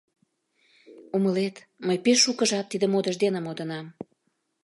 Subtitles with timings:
[1.15, 1.55] Умылет,
[1.85, 3.85] мый пеш шуко жап тиде модыш дене модынам.